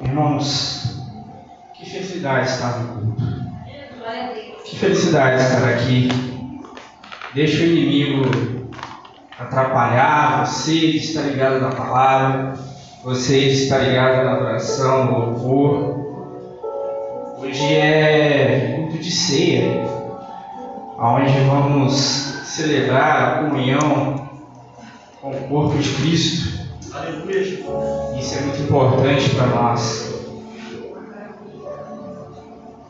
[0.00, 1.00] Irmãos,
[1.72, 3.22] que felicidade estar no culto.
[4.64, 6.08] Que felicidade estar aqui.
[7.32, 8.70] Deixa o inimigo
[9.38, 12.54] atrapalhar você estar ligado na palavra,
[13.02, 16.04] você estar ligado na adoração, no louvor.
[17.38, 19.86] Hoje é culto de ceia,
[20.98, 21.92] onde vamos
[22.44, 24.28] celebrar a comunhão
[25.20, 26.53] com o corpo de Cristo.
[28.16, 30.14] Isso é muito importante para nós.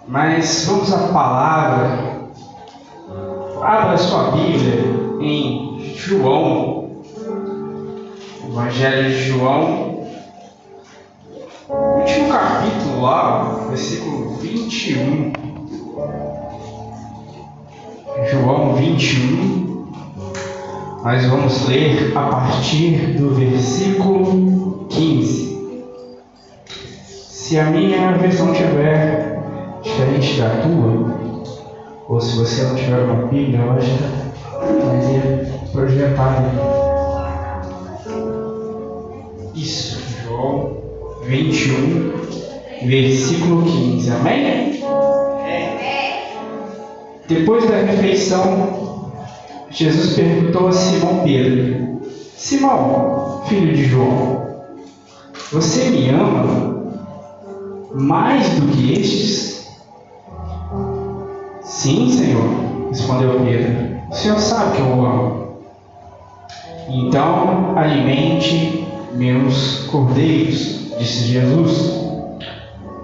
[0.06, 2.14] Mas vamos à palavra.
[3.62, 4.84] Abra sua Bíblia
[5.22, 7.02] em João,
[8.46, 10.06] Evangelho de João,
[11.70, 15.32] último capítulo lá, versículo 21.
[18.30, 19.63] João 21.
[21.04, 25.54] Nós vamos ler a partir do versículo 15.
[27.04, 29.38] Se a minha versão tiver
[29.82, 31.14] diferente da tua,
[32.08, 33.96] ou se você não tiver uma Bíblia, ela já
[34.56, 36.50] vai projetada.
[39.54, 40.78] Isso, João
[41.26, 42.12] 21,
[42.86, 44.10] versículo 15.
[44.10, 44.82] Amém?
[47.28, 48.83] Depois da refeição,
[49.74, 52.00] Jesus perguntou a Simão Pedro:
[52.36, 54.46] Simão, filho de João,
[55.50, 56.92] você me ama
[57.92, 59.68] mais do que estes?
[61.62, 64.00] Sim, Senhor, respondeu Pedro.
[64.10, 65.58] O Senhor sabe que eu o amo.
[66.88, 72.00] Então, alimente meus cordeiros, disse Jesus.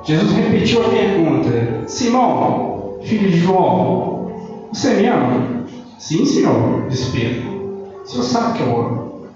[0.05, 4.31] Jesus repetiu a pergunta: Simão, filho de João,
[4.73, 5.60] você me ama?
[6.01, 8.01] Sim, Senhor, disse Pedro.
[8.03, 9.27] O Senhor sabe que eu amo.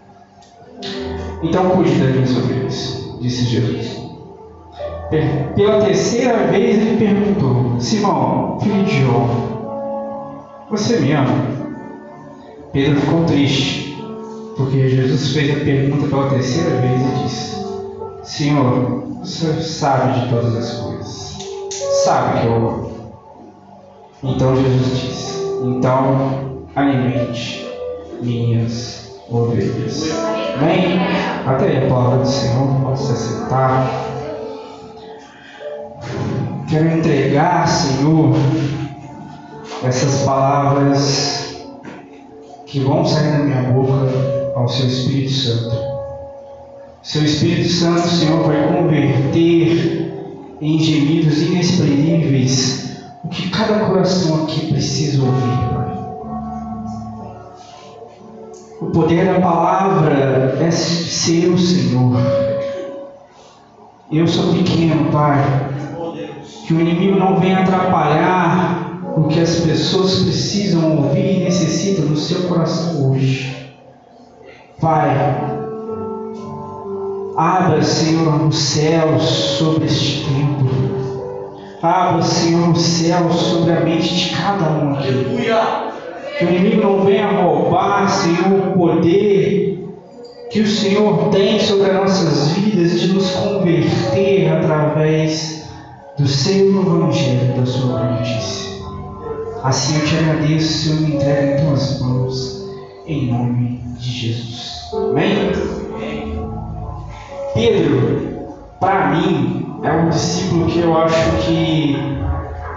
[1.43, 4.03] Então cuide das minhas ovelhas, disse Jesus.
[5.55, 9.29] Pela terceira vez ele perguntou: Simão, filho de João,
[10.71, 11.45] você me ama?
[12.73, 14.03] Pedro ficou triste,
[14.57, 17.65] porque Jesus fez a pergunta pela terceira vez e disse:
[18.23, 21.39] Senhor, o Senhor sabe de todas as coisas,
[22.05, 22.91] sabe que eu amo.
[24.23, 27.67] Então Jesus disse: Então alimente
[28.21, 30.11] minhas ovelhas.
[30.57, 30.99] Amém?
[31.47, 33.91] Até aí a palavra do Senhor, pode se sentar.
[36.69, 38.35] Quero entregar, Senhor,
[39.85, 41.65] essas palavras
[42.67, 44.11] que vão sair da minha boca
[44.57, 45.77] ao Seu Espírito Santo.
[47.03, 50.13] Seu Espírito Santo, Senhor, vai converter
[50.61, 55.84] em gemidos inexprimíveis o que cada coração aqui precisa ouvir, Pai.
[58.87, 62.17] O poder da palavra é seu, Senhor.
[64.11, 65.73] Eu sou pequeno, Pai
[66.67, 72.17] que o inimigo não venha atrapalhar o que as pessoas precisam ouvir e necessitam no
[72.17, 73.55] seu coração hoje.
[74.81, 75.11] Pai,
[77.37, 80.71] abra, Senhor, os céus sobre este tempo.
[81.83, 85.37] Abra, Senhor, os céus sobre a mente de cada um aqui.
[86.39, 89.75] Que o inimigo não venha roubar, Senhor, o poder
[90.51, 95.69] que o Senhor tem sobre as nossas vidas de nos converter através
[96.17, 98.71] do seu Evangelho, da sua notícia.
[99.65, 102.69] Assim eu te agradeço, Senhor, me entrega em tuas mãos,
[103.07, 104.91] em nome de Jesus.
[104.93, 105.53] Amém?
[107.55, 112.14] Pedro, para mim, é um discípulo que eu acho que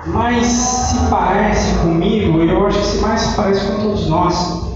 [0.08, 4.68] mais se parece comigo, eu acho que se mais se parece com todos nós.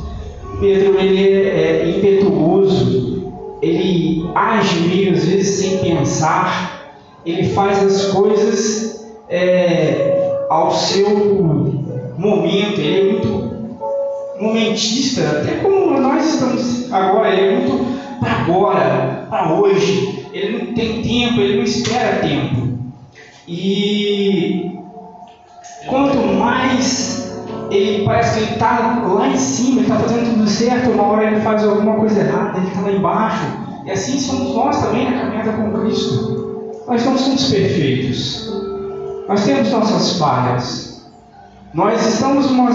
[0.59, 3.31] Pedro, ele é, é impetuoso,
[3.61, 6.93] ele age meio às vezes sem pensar,
[7.25, 11.09] ele faz as coisas é, ao seu
[12.17, 13.51] momento, ele é muito
[14.39, 20.73] momentista, até como nós estamos agora, ele é muito para agora, para hoje, ele não
[20.73, 22.69] tem tempo, ele não espera tempo.
[23.47, 24.80] E
[25.87, 27.31] quanto mais
[27.71, 31.23] ele parece que ele está lá em cima, ele está fazendo tudo certo, uma hora
[31.25, 33.45] ele faz alguma coisa errada, ele está lá embaixo.
[33.85, 36.71] E assim somos nós também na caminhada com Cristo.
[36.87, 38.51] Nós não somos perfeitos.
[39.27, 40.91] Nós temos nossas falhas.
[41.73, 42.69] Nós estamos uma,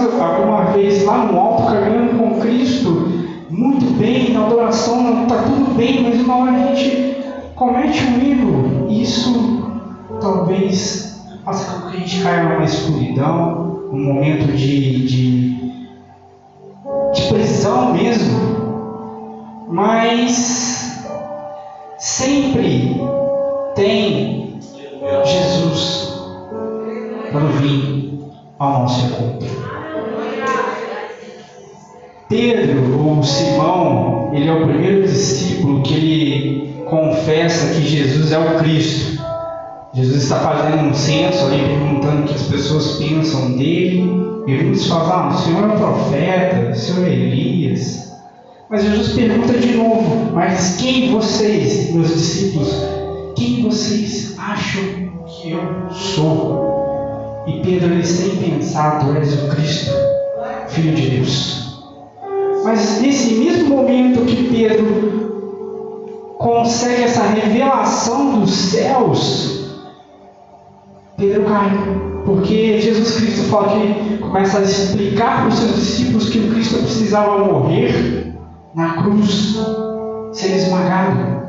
[0.73, 3.11] vez lá no alto caminhando com Cristo,
[3.49, 7.17] muito bem, na adoração está tudo bem, mas uma hora a gente
[7.55, 8.87] comete um erro.
[8.89, 9.61] Isso
[10.19, 11.16] talvez
[11.47, 15.57] faça com que a gente caia numa escuridão, um momento de, de,
[17.13, 19.65] de prisão mesmo.
[19.69, 21.07] Mas
[21.97, 23.01] sempre
[23.75, 24.59] tem
[25.23, 26.21] Jesus
[27.31, 28.19] para vir
[28.59, 29.47] ao nosso encontro.
[32.27, 38.57] Pedro, ou Simão, ele é o primeiro discípulo que ele confessa que Jesus é o
[38.57, 39.16] Cristo.
[39.97, 44.01] Jesus está fazendo um censo ali, perguntando o que as pessoas pensam dele.
[44.45, 48.13] E muitos falam, ah, o Senhor é profeta, o Senhor é Elias.
[48.69, 52.71] Mas Jesus pergunta de novo, mas quem vocês, meus discípulos,
[53.35, 54.83] quem vocês acham
[55.25, 57.43] que eu sou?
[57.47, 59.91] E Pedro, ele sem pensar, tu és o Cristo,
[60.67, 61.81] Filho de Deus.
[62.63, 69.56] Mas nesse mesmo momento que Pedro consegue essa revelação dos céus,
[71.17, 71.71] Pedro cai.
[72.25, 76.79] Porque Jesus Cristo fala que começa a explicar para os seus discípulos que o Cristo
[76.79, 78.33] precisava morrer
[78.75, 79.57] na cruz,
[80.33, 81.47] ser esmagado.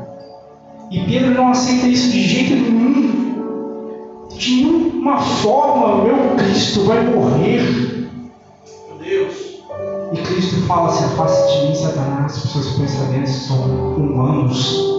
[0.89, 4.27] E Pedro não aceita isso de jeito nenhum.
[4.35, 8.09] De nenhuma forma, meu Cristo vai morrer.
[8.87, 9.61] Meu Deus.
[10.13, 14.97] E Cristo fala: se afaste de mim, Satanás, porque seus pensamentos são humanos.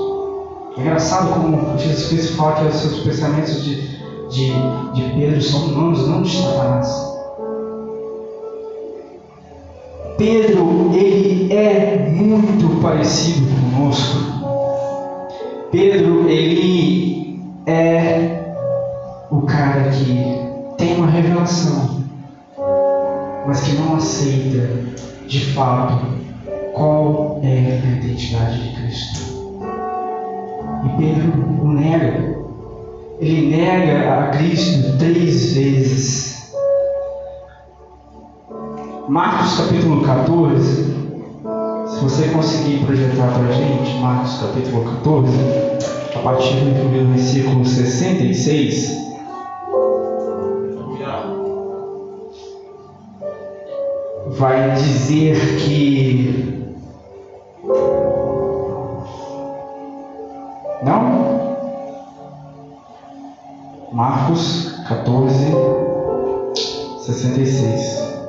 [0.76, 4.00] É engraçado como Jesus Cristo fala que os seus pensamentos de,
[4.30, 4.52] de,
[4.94, 7.10] de Pedro são humanos, não de Satanás.
[10.16, 14.18] Pedro, ele é muito parecido conosco.
[15.70, 18.54] Pedro, ele é
[19.30, 20.40] o cara que
[20.76, 22.00] tem uma revelação
[23.46, 24.68] mas que não aceita
[25.26, 26.06] de fato
[26.72, 29.58] qual é a identidade de Cristo.
[30.84, 31.32] E Pedro
[31.62, 32.39] o nega.
[33.20, 36.52] Ele nega a Cristo três vezes.
[39.08, 40.84] Marcos capítulo 14,
[41.87, 45.37] se você conseguir projetar para a gente, Marcos capítulo 14,
[46.14, 49.00] a partir do versículo 66.
[54.40, 56.59] vai dizer que
[64.00, 65.52] Marcos 14,
[67.00, 68.23] 66.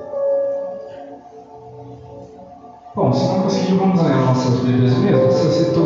[2.94, 5.32] Bom, se não conseguir, vamos ler nossas Bíblias mesmo.
[5.32, 5.80] Se você,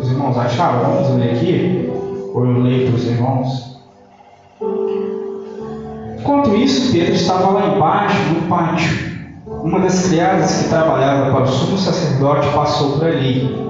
[0.00, 1.92] os irmãos acharam, vamos ler aqui.
[2.34, 3.80] Ou eu leio para os irmãos.
[6.18, 9.10] Enquanto isso, Pedro estava lá embaixo no pátio
[9.62, 13.64] uma das criadas que trabalhava para o sumo sacerdote passou por ali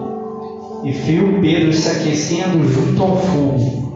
[0.85, 3.89] e viu Pedro se aquecendo junto ao fogo.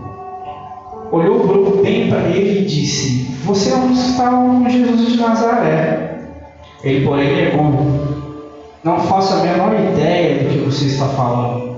[1.15, 6.19] Olhou bem para ele e disse: Você não está com Jesus de Nazaré.
[6.83, 7.73] Ele, porém, negou:
[8.83, 11.73] Não faço a menor ideia do que você está falando.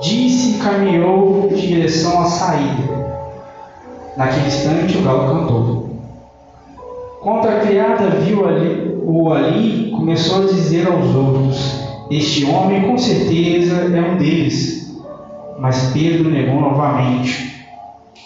[0.00, 3.04] Disse e caminhou em direção à saída.
[4.16, 5.90] Naquele instante, o galo cantou.
[7.20, 12.96] Quando a criada viu ali o ali começou a dizer aos outros: Este homem com
[12.96, 14.90] certeza é um deles.
[15.58, 17.53] Mas Pedro negou novamente.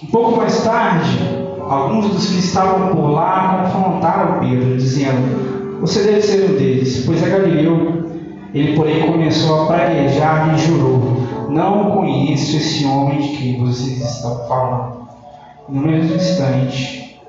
[0.00, 1.18] Um pouco mais tarde,
[1.60, 7.20] alguns dos que estavam por lá confrontaram Pedro, dizendo: Você deve ser um deles, pois
[7.20, 8.04] é Galileu.
[8.54, 14.46] Ele, porém, começou a praguejar e jurou: Não conheço esse homem de quem vocês estão
[14.46, 15.08] falando.
[15.68, 17.20] No mesmo instante,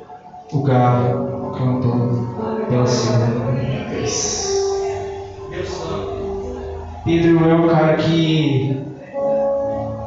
[0.54, 2.28] o galo cantou
[2.70, 3.52] pela segunda
[3.90, 4.48] vez.
[7.04, 8.80] Pedro é o cara que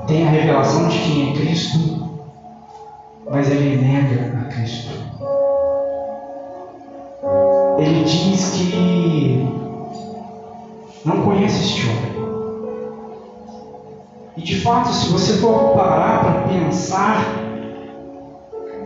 [0.06, 2.01] tem a revelação de quem é Cristo,
[3.30, 4.90] mas ele nega a Cristo.
[7.78, 9.46] Ele diz que
[11.04, 12.12] não conhece este homem.
[14.36, 17.42] E de fato, se você for parar para pensar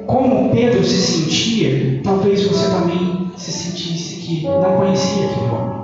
[0.06, 5.76] como Pedro se sentia, talvez você também se sentisse que não conhecia aquele homem.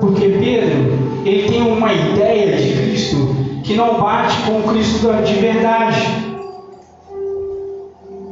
[0.00, 5.34] Porque Pedro, ele tem uma ideia de Cristo que não bate com o Cristo de
[5.34, 6.23] verdade.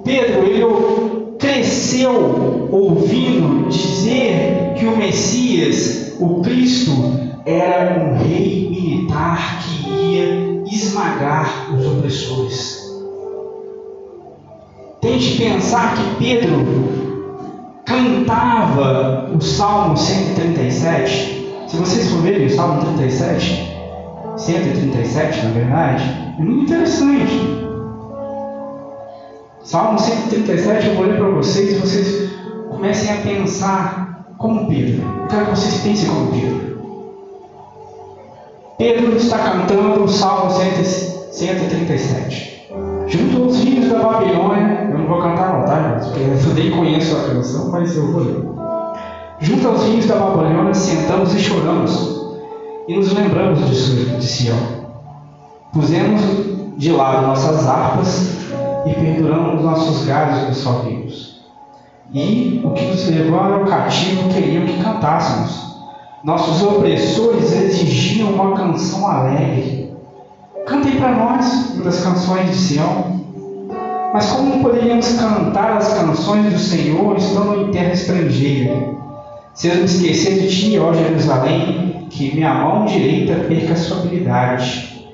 [0.04, 6.92] Pedro, ele cresceu ouvindo dizer que o Messias, o Cristo,
[7.44, 12.82] era um rei militar que ia esmagar os opressores.
[15.00, 16.64] Tente pensar que Pedro
[17.84, 21.52] cantava o Salmo 137.
[21.66, 23.76] Se vocês for verem o Salmo 37,
[24.36, 26.04] 137 na verdade,
[26.38, 27.61] é muito interessante.
[29.64, 32.32] Salmo 137 eu vou ler para vocês e vocês
[32.68, 35.04] comecem a pensar como Pedro.
[35.22, 36.82] Eu quero que vocês pensem como Pedro.
[38.76, 42.72] Pedro está cantando o Salmo 137.
[43.06, 46.00] Junto aos filhos da Babilônia, eu não vou cantar não, tá?
[46.02, 48.42] Porque eu nem conheço a canção, mas eu vou ler.
[49.38, 52.20] Junto aos filhos da Babilônia, sentamos e choramos,
[52.88, 54.58] e nos lembramos de, de Sião.
[55.72, 56.20] Pusemos
[56.76, 58.41] de lado nossas harpas
[58.84, 61.40] e penduramos nossos galhos nos salveiros.
[62.12, 65.72] E o que nos levou ao cativo queriam que cantássemos.
[66.22, 69.92] Nossos opressores exigiam uma canção alegre.
[70.66, 73.20] Cantem para nós das canções de Sião.
[74.12, 78.92] Mas como poderíamos cantar as canções do Senhor estando em terra estrangeira?
[79.54, 83.98] Se eu me esquecer de ti, ó Jerusalém, que minha mão direita perca a sua
[83.98, 85.06] habilidade,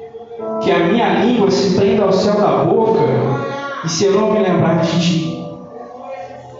[0.60, 3.00] que a minha língua se prenda ao céu da boca,
[3.88, 5.44] e se eu não me lembrar de ti,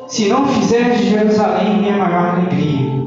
[0.07, 3.07] se não fizer de Jerusalém minha maior alegria,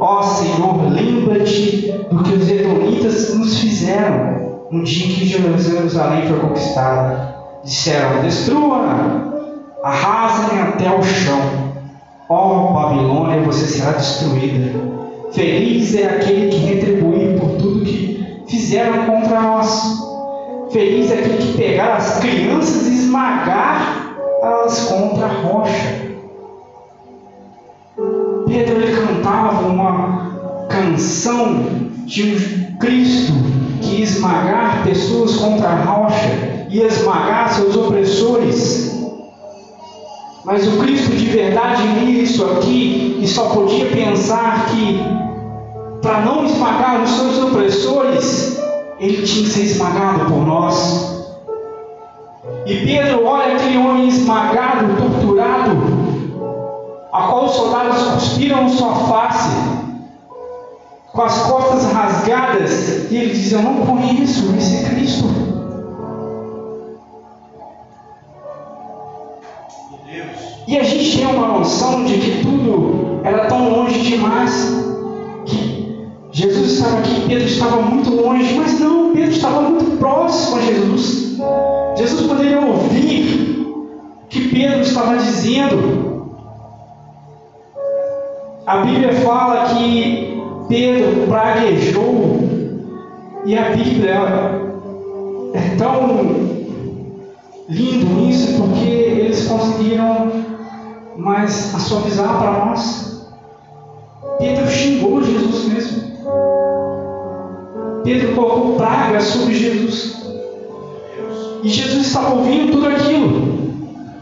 [0.00, 7.36] ó Senhor, lembra-te do que os edomitas nos fizeram no dia que Jerusalém foi conquistada.
[7.62, 9.30] Disseram: destrua-na,
[9.84, 11.70] arrasem até o chão
[12.30, 14.80] Ó Babilônia, você será destruída.
[15.32, 20.09] Feliz é aquele que retribui por tudo que fizeram contra nós.
[20.72, 26.10] Feliz é aquele que pegar as crianças e esmagar elas contra a rocha.
[28.46, 31.64] Pedro ele cantava uma canção
[32.06, 33.32] de Cristo
[33.82, 38.96] que esmagar pessoas contra a rocha, ia esmagar seus opressores.
[40.44, 45.00] Mas o Cristo de verdade lia isso aqui e só podia pensar que,
[46.00, 48.49] para não esmagar os seus opressores,
[49.00, 51.24] ele tinha que ser esmagado por nós.
[52.66, 55.70] E Pedro olha aquele homem esmagado, torturado,
[57.10, 59.56] a qual os soldados cuspiram sua face,
[61.12, 65.50] com as costas rasgadas, e ele diz: Eu não conheço esse Cristo.
[70.68, 74.89] E a gente tem uma noção de que tudo era tão longe demais,
[76.32, 81.38] Jesus estava aqui, Pedro estava muito longe, mas não, Pedro estava muito próximo a Jesus.
[81.96, 86.20] Jesus poderia ouvir o que Pedro estava dizendo.
[88.66, 92.40] A Bíblia fala que Pedro praguejou,
[93.44, 94.14] e a Bíblia
[95.54, 96.06] é tão
[97.68, 100.30] lindo nisso porque eles conseguiram
[101.16, 103.28] mas a suavizar para nós.
[104.38, 106.09] Pedro xingou Jesus mesmo.
[108.10, 110.20] Pedro colocou praga sobre Jesus.
[111.62, 113.60] E Jesus estava ouvindo tudo aquilo.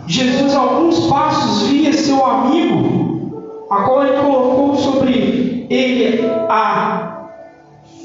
[0.06, 7.30] Jesus, a alguns passos, via seu amigo, a qual ele colocou sobre ele a,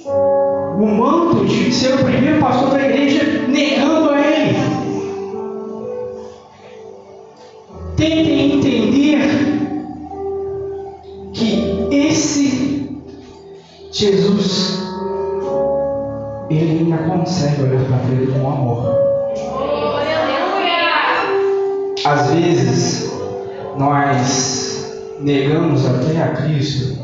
[0.05, 4.73] o manto de ser o primeiro pastor da igreja, negando a ele.
[7.97, 9.19] tentem entender
[11.33, 12.73] que esse
[13.91, 14.92] Jesus,
[16.49, 18.95] ele ainda consegue olhar para ele com amor.
[22.05, 23.13] Às vezes,
[23.77, 27.01] nós negamos até a Cristo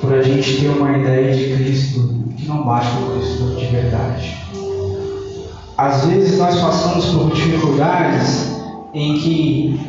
[0.00, 4.36] por a gente ter uma ideia de Cristo que não bate com Cristo de verdade.
[5.76, 8.56] Às vezes nós passamos por dificuldades
[8.94, 9.80] em que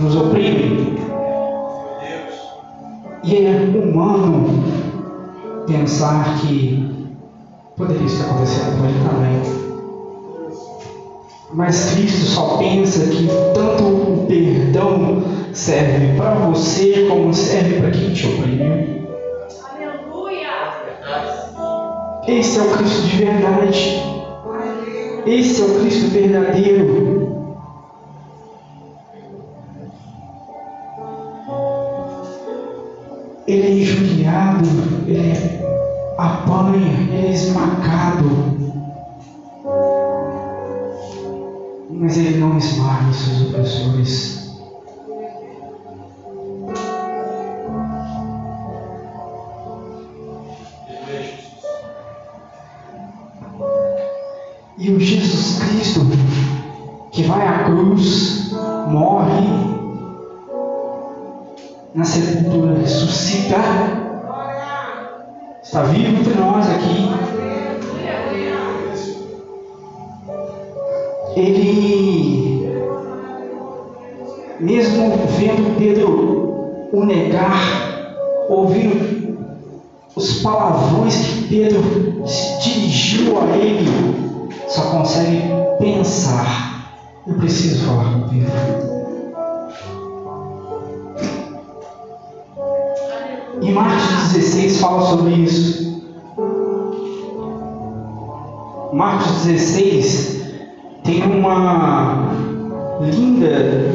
[0.00, 0.96] nos oprime.
[3.24, 3.50] E é
[3.82, 4.62] humano
[5.66, 6.95] pensar que
[7.76, 9.66] poderia estar acontecendo com ele também.
[11.52, 18.12] Mas Cristo só pensa que tanto o perdão serve para você como serve para quem
[18.12, 19.06] te oprime.
[19.70, 20.48] Aleluia!
[22.26, 24.02] Esse é o Cristo de verdade.
[25.26, 27.36] Esse é o Cristo verdadeiro.
[33.46, 34.68] ele é injuriado,
[35.06, 35.20] ele
[36.18, 38.56] apanha, ele é esmagado.
[41.90, 44.36] Mas ele não esmaga os seus opressores.
[54.78, 56.00] E o Jesus Cristo
[57.16, 58.52] que vai à cruz,
[58.88, 59.46] morre,
[61.94, 64.05] na sepultura ressuscita.
[65.66, 67.10] Está vivo entre nós aqui.
[71.34, 72.70] Ele,
[74.60, 78.14] mesmo vendo Pedro o negar,
[78.48, 79.36] ouvindo
[80.14, 81.82] os palavrões que Pedro
[82.62, 83.88] dirigiu a ele,
[84.68, 85.42] só consegue
[85.80, 86.92] pensar.
[87.26, 88.95] Eu preciso falar com Pedro.
[94.56, 96.02] 16 fala sobre isso.
[98.92, 100.36] Marcos 16
[101.04, 102.32] tem uma
[103.02, 103.92] linda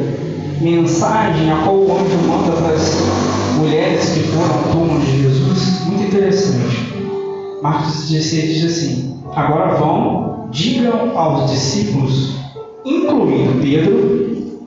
[0.60, 2.94] mensagem a qual o anjo manda para as
[3.56, 5.80] mulheres que foram ao túmulo de Jesus.
[5.86, 6.94] Muito interessante.
[7.60, 12.36] Marcos 16 diz assim: Agora vão, digam aos discípulos,
[12.84, 14.62] incluindo Pedro,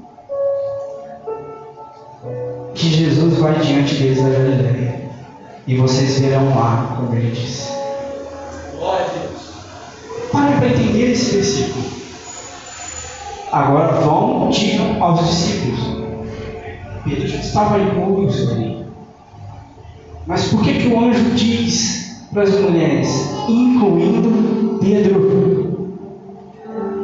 [2.74, 5.05] que Jesus vai diante deles da Galileia.
[5.68, 7.74] E vocês verão lá, como ele disse.
[10.32, 11.86] Pare para entender esse versículo.
[13.52, 15.80] Agora vão, digam aos discípulos.
[17.04, 18.86] Pedro já estava incluso ali.
[20.28, 25.90] Mas por que, que o anjo diz para as mulheres, incluindo Pedro?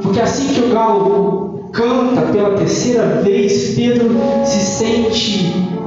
[0.03, 5.80] Porque assim que o galo canta pela terceira vez, Pedro se sente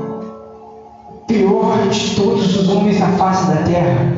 [1.27, 4.13] pior de todos os homens na face da terra.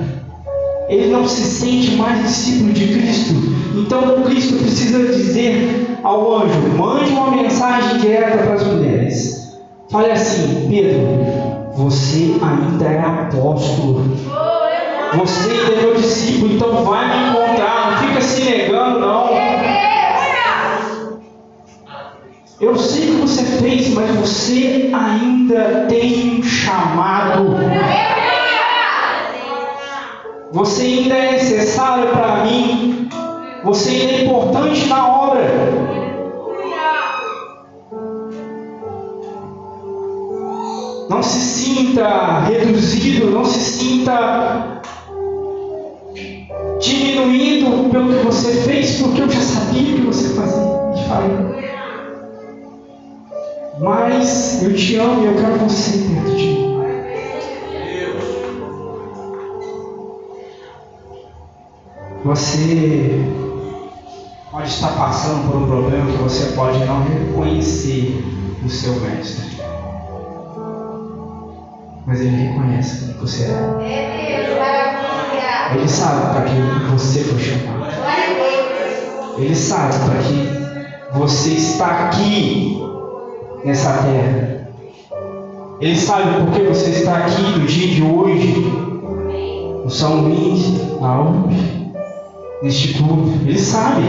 [0.89, 3.35] Ele não se sente mais discípulo de Cristo.
[3.75, 9.59] Então, Cristo precisa dizer ao anjo: mande uma mensagem direta para as mulheres.
[9.91, 14.03] Fale assim, Pedro, você ainda é apóstolo.
[15.17, 17.91] Você ainda é meu discípulo, então vai me encontrar.
[17.91, 19.26] Não fica se negando, não.
[22.59, 27.55] Eu sei o que você fez, mas você ainda tem um chamado.
[30.53, 33.11] Você ainda é necessário para mim.
[33.63, 35.43] Você ainda é importante na obra.
[41.11, 44.81] Não se sinta reduzido, não se sinta
[46.81, 51.66] diminuído pelo que você fez, porque eu já sabia que você fazia e faria.
[53.79, 56.67] Mas eu te amo e eu quero você perto de mim.
[62.25, 63.25] Você
[64.51, 68.25] pode estar passando por um problema que você pode não reconhecer
[68.65, 69.61] o seu mestre.
[72.07, 73.77] Mas ele reconhece quem você é.
[75.75, 77.87] Ele sabe para que você foi chamado.
[79.37, 82.96] Ele sabe para que você está aqui
[83.67, 84.69] nessa terra.
[85.81, 88.55] Ele sabe por que você está aqui no dia de hoje,
[89.85, 91.53] no São Luís, na UP
[92.63, 93.33] neste culto.
[93.45, 94.05] Ele sabe.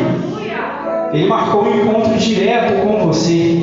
[1.11, 3.59] Ele marcou um encontro direto com você.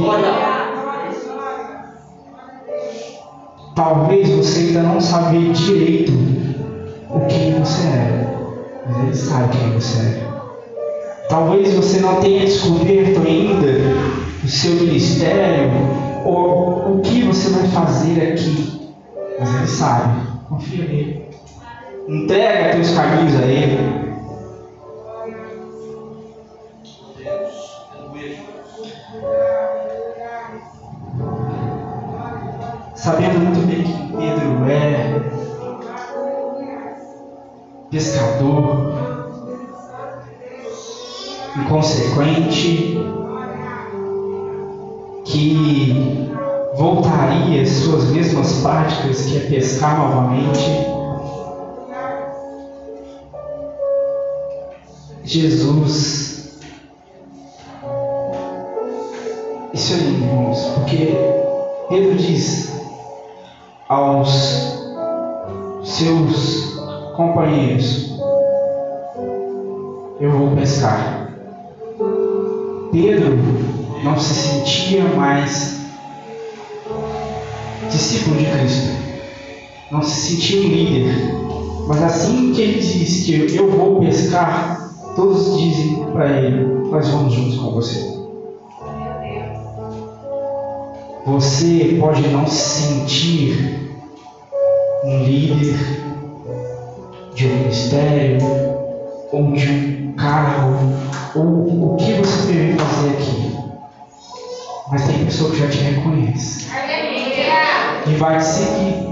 [3.74, 6.12] Talvez você ainda não sabe direito
[7.10, 8.36] o que você é,
[8.86, 10.24] mas ele sabe quem você é.
[11.28, 15.70] Talvez você não tenha descoberto ainda o seu ministério
[16.24, 18.92] ou o que você vai fazer aqui,
[19.40, 20.34] mas ele sabe.
[20.48, 21.24] Confia nele.
[22.06, 24.04] Entrega teus caminhos a ele.
[33.04, 35.20] sabendo muito bem que Pedro é
[37.90, 38.94] pescador,
[41.54, 42.93] inconsequente,
[45.34, 46.30] que
[46.76, 50.94] voltaria às suas mesmas práticas, que é pescar novamente.
[55.24, 56.60] Jesus,
[59.72, 61.16] isso é lindo, irmãos, porque
[61.88, 62.72] Pedro diz:
[63.88, 64.78] aos
[65.82, 66.78] seus
[67.16, 68.20] companheiros:
[70.20, 71.28] Eu vou pescar.
[72.92, 73.73] Pedro
[74.04, 75.80] não se sentia mais
[77.90, 78.92] discípulo de Cristo,
[79.90, 81.34] não se sentia um líder.
[81.88, 87.32] Mas assim que ele diz que eu vou pescar, todos dizem para ele: Nós vamos
[87.32, 88.14] juntos com você.
[91.26, 93.90] Você pode não se sentir
[95.04, 95.78] um líder
[97.34, 98.38] de um ministério
[99.32, 100.76] ou de um cargo
[101.34, 103.43] ou o que você deve fazer aqui.
[104.90, 106.68] Mas tem pessoa que já te reconhece
[108.06, 109.06] e vai te seguir.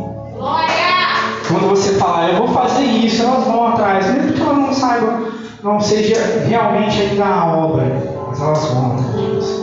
[1.49, 5.27] Quando você falar, eu vou fazer isso, elas vão atrás, mesmo que elas não saibam,
[5.63, 9.63] não seja realmente ainda a obra, mas elas vão atrás.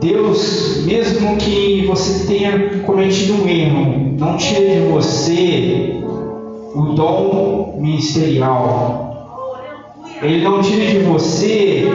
[0.00, 6.00] Deus, mesmo que você tenha cometido um erro, não tire de você
[6.74, 9.06] o dom ministerial.
[10.20, 11.90] Ele não tira de você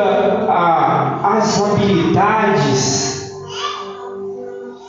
[0.00, 3.32] as habilidades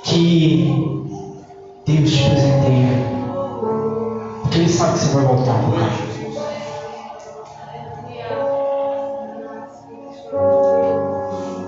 [0.03, 1.03] que
[1.85, 3.19] Deus te presenteia.
[4.41, 6.09] Porque Ele sabe que você vai voltar para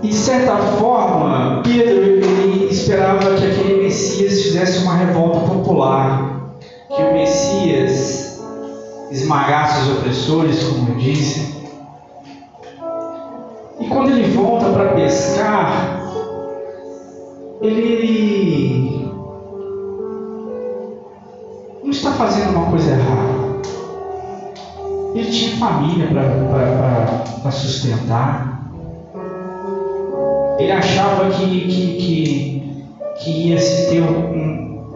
[0.01, 6.55] de certa forma, Pedro ele esperava que aquele Messias fizesse uma revolta popular,
[6.93, 8.41] que o Messias
[9.11, 11.50] esmagasse os opressores, como eu disse.
[14.11, 16.01] Quando ele volta para pescar,
[17.61, 19.09] ele
[21.81, 23.61] não está fazendo uma coisa errada.
[25.15, 26.09] Ele tinha família
[27.41, 28.69] para sustentar.
[30.59, 32.83] Ele achava que, que, que,
[33.23, 34.89] que ia se ter um,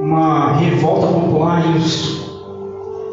[0.00, 2.23] uma revolta popular e os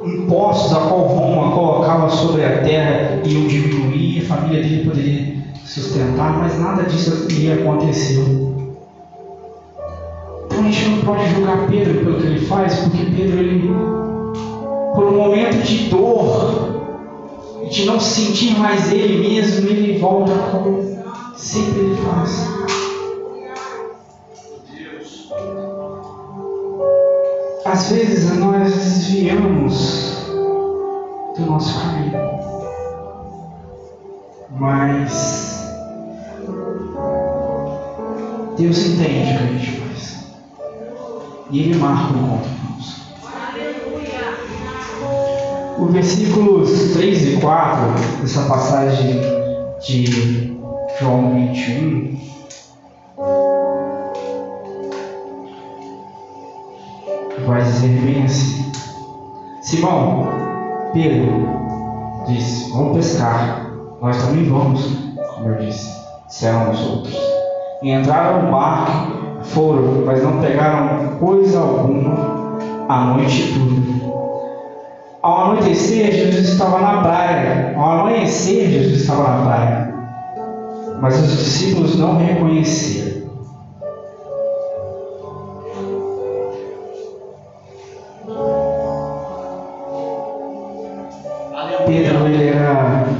[0.03, 5.35] impostos a qual Roma colocava sobre a terra iam diminuir, a família dele poderia
[5.65, 8.19] sustentar, mas nada disso ia acontecer.
[10.45, 13.69] Então a gente não pode julgar Pedro pelo que ele faz, porque Pedro, ele,
[14.93, 16.81] por um momento de dor,
[17.69, 20.91] de não sentir mais ele mesmo, ele volta como
[21.41, 22.47] Sempre Ele faz.
[27.71, 30.25] Às vezes nós desviamos
[31.37, 32.19] do nosso caminho,
[34.59, 35.71] mas
[38.57, 40.25] Deus entende o que a gente faz
[41.49, 43.05] e Ele marca o encontro conosco.
[45.79, 49.21] O versículos 3 e 4 dessa passagem
[49.79, 50.57] de
[50.99, 52.19] João 21.
[57.63, 58.71] Dizer bem assim:
[59.61, 60.27] Simão,
[60.93, 61.47] Pedro
[62.27, 63.71] disse: Vamos pescar.
[64.01, 64.85] Nós também vamos,
[65.35, 65.89] como eu disse.
[66.27, 67.17] Disseram os outros.
[67.83, 72.57] E entraram no barco, foram, mas não pegaram coisa alguma
[72.89, 74.11] a noite toda.
[75.21, 77.73] Ao anoitecer, Jesus estava na praia.
[77.77, 79.91] Ao amanhecer, Jesus estava na praia
[81.01, 83.20] mas os discípulos não reconheceram.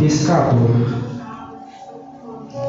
[0.01, 0.69] Pescador.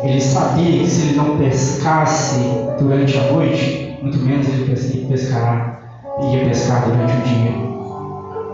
[0.03, 2.41] Ele sabia que se ele não pescasse
[2.79, 5.81] durante a noite, muito menos ele pescar,
[6.21, 7.53] ia pescar durante o dia.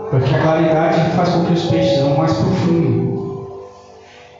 [0.09, 3.09] Porque a claridade faz com que os peixes vão mais profundo.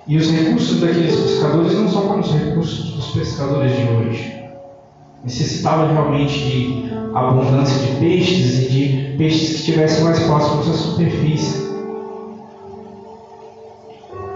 [0.08, 4.40] E os recursos daqueles pescadores não são como os recursos dos pescadores de hoje.
[5.24, 11.69] Necessitava realmente de abundância de peixes e de peixes que estivessem mais próximos da superfície.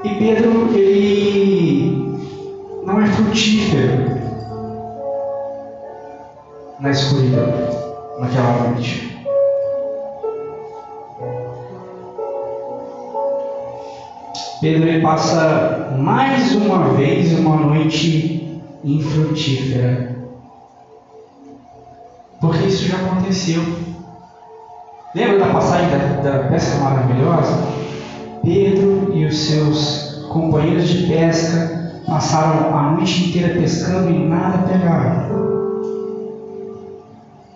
[0.03, 2.19] E Pedro, ele
[2.85, 4.21] não é frutífero
[6.81, 7.47] na escuridão,
[8.19, 9.17] naquela noite.
[14.59, 20.17] Pedro ele passa mais uma vez uma noite infrutífera.
[22.41, 23.63] Porque isso já aconteceu.
[25.15, 27.72] Lembra da passagem da, da pesca maravilhosa?
[28.43, 35.33] Pedro e os seus companheiros de pesca passaram a noite inteira pescando e nada pegaram.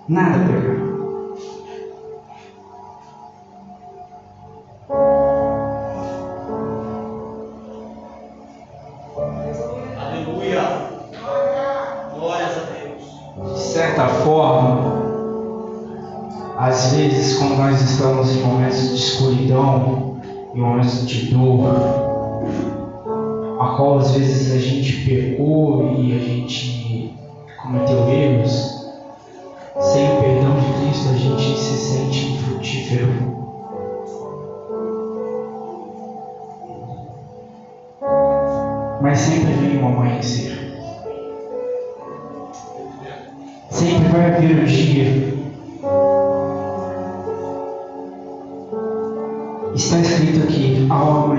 [0.07, 0.87] Nada pegaram.
[17.97, 20.06] estamos em momentos de escuridão,
[20.57, 21.67] momentos de dor,
[23.59, 27.15] a qual às vezes a gente pecou e a gente
[27.61, 28.87] cometeu erros,
[29.79, 33.37] sem o perdão de Cristo a gente se sente infrutífero.
[38.99, 40.57] Mas sempre vem um amanhecer.
[43.69, 45.26] Sempre vai haver um dia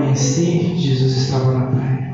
[0.09, 2.09] amanhecer, Jesus estava na praia.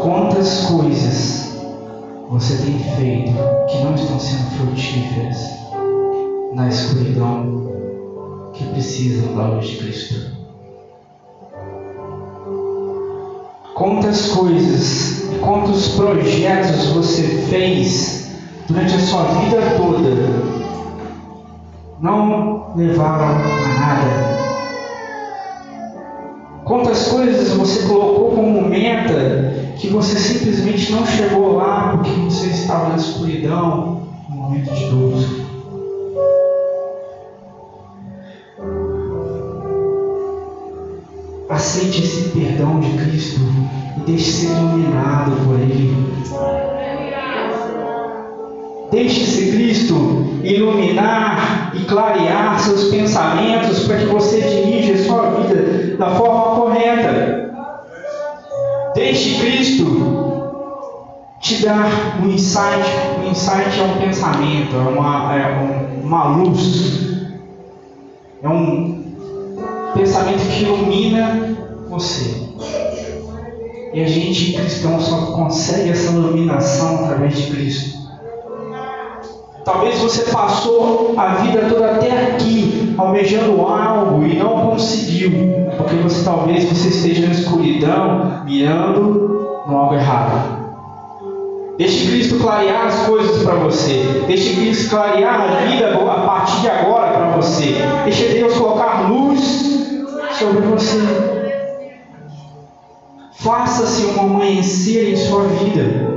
[0.00, 1.58] Quantas coisas
[2.28, 3.32] você tem feito
[3.68, 5.36] que não estão sendo frutíferas
[6.54, 7.70] na escuridão
[8.54, 10.32] que precisam da luz de Cristo?
[13.74, 18.21] Quantas coisas, quantos projetos você fez
[18.72, 20.08] durante a sua vida toda
[22.00, 24.32] não levaram a nada?
[26.64, 32.88] Quantas coisas você colocou como meta que você simplesmente não chegou lá porque você estava
[32.88, 35.42] na escuridão, no momento de dor?
[41.50, 43.40] Aceite esse perdão de Cristo
[43.98, 46.71] e deixe ser iluminado por Ele.
[48.92, 49.94] Deixe esse Cristo
[50.44, 57.50] iluminar e clarear seus pensamentos para que você dirija a sua vida da forma correta.
[58.94, 59.86] Deixe Cristo
[61.40, 62.86] te dar um insight.
[63.24, 67.30] Um insight é um pensamento, é uma, é uma luz,
[68.42, 69.04] é um
[69.94, 71.56] pensamento que ilumina
[71.88, 72.42] você.
[73.94, 78.01] E a gente cristão só consegue essa iluminação através de Cristo.
[79.64, 85.30] Talvez você passou a vida toda até aqui almejando algo e não conseguiu,
[85.76, 90.62] porque você talvez você esteja na escuridão mirando no algo errado.
[91.78, 94.24] Deixe Cristo clarear as coisas para você.
[94.26, 97.74] Deixe Cristo clarear a vida a partir de agora para você.
[98.04, 99.40] Deixe Deus colocar luz
[100.38, 100.98] sobre você.
[103.32, 106.12] Faça-se um amanhecer em sua vida.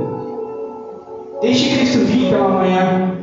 [1.40, 3.15] Deixe Cristo vir pela manhã.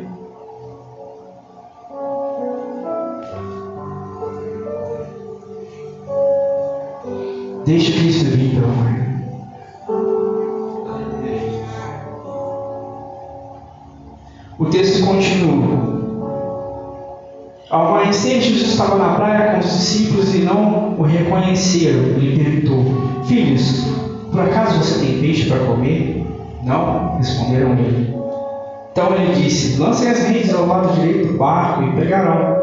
[7.66, 9.04] Deixe Cristo vir pela manhã.
[14.60, 15.94] O texto continua.
[17.70, 22.00] Ao amanhecer, Jesus estava na praia com os discípulos e não o reconheceram.
[22.00, 23.88] Ele perguntou: Filhos,
[24.30, 26.28] por acaso você tem peixe para comer?
[26.64, 28.14] Não, responderam ele.
[28.92, 32.63] Então ele disse: Lancem as redes ao lado direito do barco e pegarão.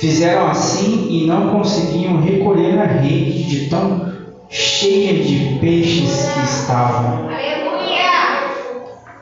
[0.00, 4.10] Fizeram assim e não conseguiam recolher a rede de tão
[4.48, 7.28] cheia de peixes que estavam.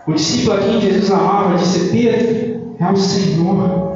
[0.07, 3.89] O discípulo a quem Jesus amava disse: Pedro, é o Senhor.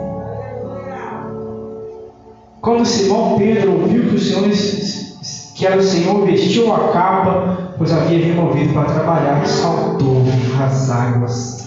[2.60, 4.48] Quando Simão Pedro ouviu que o Senhor
[5.54, 10.24] que era o Senhor, vestiu a capa, pois havia removido para trabalhar, saltou
[10.60, 11.61] as águas.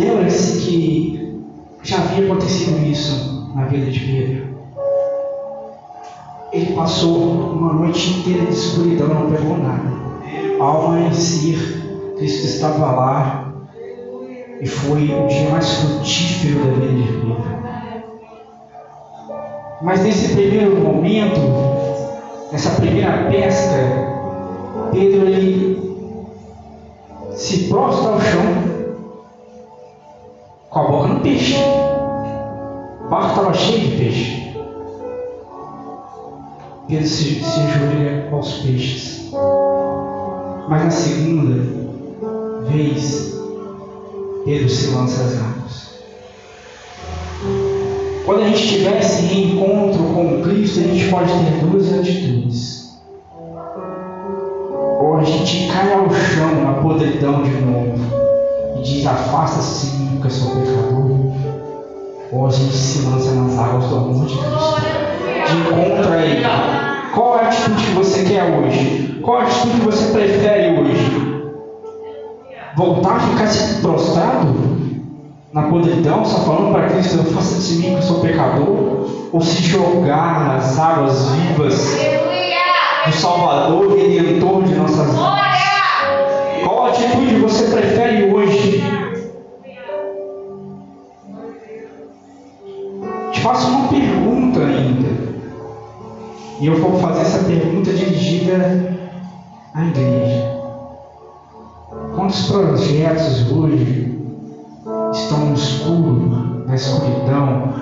[0.00, 1.42] Lembra-se que
[1.82, 4.48] já havia acontecido isso na vida de Pedro.
[6.50, 9.92] Ele passou uma noite inteira de escuridão, não pegou nada.
[10.58, 13.52] Ao amanhecer, Cristo estava lá
[14.58, 17.36] e foi o dia mais frutífero da vida de Pedro.
[19.82, 21.40] Mas nesse primeiro momento,
[22.50, 23.76] nessa primeira pesca,
[24.92, 25.78] Pedro ele
[27.34, 28.69] se prostra ao chão
[30.70, 31.56] com a boca no peixe.
[33.04, 34.54] O barco estava cheio de peixe.
[36.86, 39.32] Pedro se, se ajoelha aos peixes.
[40.68, 41.56] Mas na segunda
[42.68, 43.36] vez,
[44.44, 46.00] Pedro se lança às águas.
[48.24, 53.00] Quando a gente tiver esse reencontro com Cristo, a gente pode ter duas atitudes.
[55.00, 58.09] Ou a gente cai ao chão na podridão de novo
[58.80, 61.10] e diz: Afasta-se de mim, porque eu sou pecador.
[62.32, 64.80] Ou a gente se lança nas águas do amor de Cristo.
[65.46, 66.44] De encontro a Ele.
[67.14, 69.20] Qual é a atitude que você quer hoje?
[69.22, 71.30] Qual é a atitude que você prefere hoje?
[72.76, 74.54] voltar a ficar se prostrado
[75.52, 79.62] na podridão, só falando para Cristo, faça de mim que eu sou pecador, ou se
[79.62, 81.96] jogar nas águas vivas
[83.06, 85.69] do Salvador, Redentor de nossas vidas.
[86.90, 88.82] Atitude você prefere hoje?
[93.32, 95.08] Te faço uma pergunta ainda.
[96.60, 98.98] E eu vou fazer essa pergunta dirigida
[99.72, 100.60] à igreja.
[102.16, 104.18] Quantos projetos hoje
[105.12, 107.72] estão no escuro, na escuridão,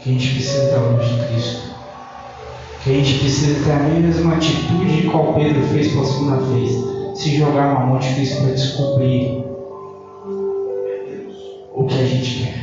[0.00, 1.68] que a gente precisa da luz de Cristo?
[2.82, 6.97] Que a gente precisa ter a mesma atitude que qual Pedro fez pela segunda vez,
[7.18, 9.44] se jogar na mão Cristo para descobrir
[11.74, 12.54] o que a gente quer.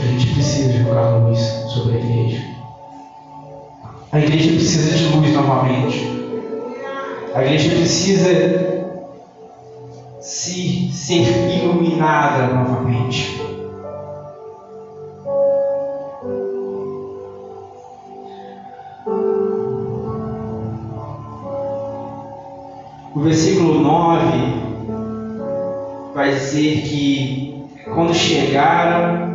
[0.00, 2.42] A gente precisa jogar luz sobre a igreja.
[4.12, 6.10] A igreja precisa de luz novamente.
[7.34, 8.30] A igreja precisa
[10.22, 13.53] se ser iluminada novamente.
[23.14, 24.22] O versículo 9
[26.14, 29.32] vai dizer que quando chegaram.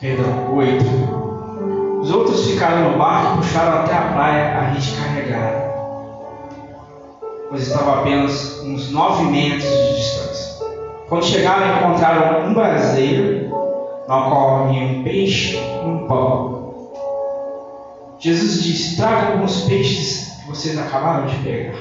[0.00, 0.84] Perdão, 8.
[2.02, 5.74] Os outros ficaram no barco e puxaram até a praia a rede carregada,
[7.48, 10.66] pois estava apenas uns 9 metros de distância.
[11.08, 16.92] Quando chegaram, encontraram um braseiro, no qual havia um peixe e um pão.
[18.20, 21.74] Jesus disse: Traga alguns peixes vocês acabaram de pegar.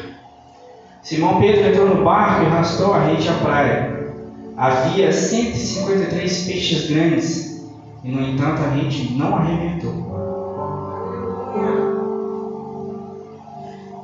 [1.01, 3.97] Simão Pedro entrou no barco e arrastou a rede à praia.
[4.57, 7.65] Havia 153 peixes grandes,
[8.03, 10.07] e no entanto a rede não arrebentou.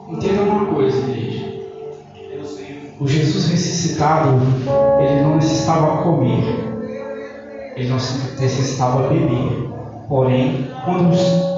[0.09, 1.53] Entenda uma coisa, igreja.
[2.99, 4.39] O Jesus ressuscitado,
[5.01, 6.43] ele não necessitava comer,
[7.75, 9.69] ele não necessitava beber.
[10.07, 11.52] Porém, quando os,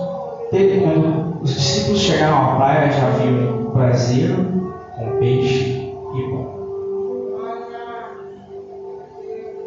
[0.50, 4.36] quando os discípulos chegaram à praia, já viram prazer
[4.96, 6.56] com peixe e pão.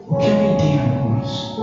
[0.09, 1.61] O que eu entendo com isso?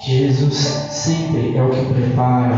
[0.00, 2.56] Que Jesus sempre é o que prepara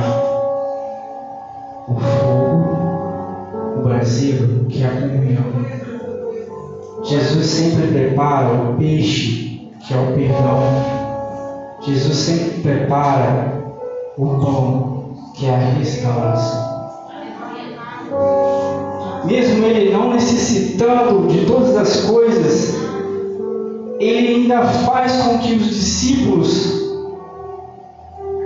[1.87, 5.45] o fogo, o braseiro, que é a comunhão.
[7.05, 10.62] Jesus sempre prepara o peixe, que é o perdão.
[11.83, 13.63] Jesus sempre prepara
[14.16, 16.74] o pão, que é a restauração
[19.24, 22.74] mesmo ele não necessitando de todas as coisas,
[23.98, 26.85] ele ainda faz com que os discípulos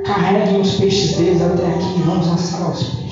[0.05, 3.09] carreguem os peixes deles até aqui e vamos assar os peixes.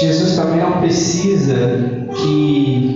[0.00, 1.54] Jesus também não precisa
[2.16, 2.87] que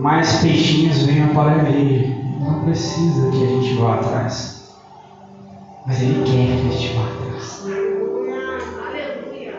[0.00, 2.14] mais peixinhos venham para a igreja.
[2.40, 4.72] Não precisa que a gente vá atrás.
[5.86, 7.66] Mas Ele quer que a gente vá atrás.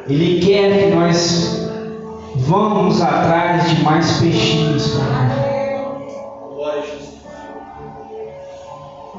[0.08, 1.70] Ele quer que nós
[2.38, 5.52] vamos atrás de mais peixinhos para cá.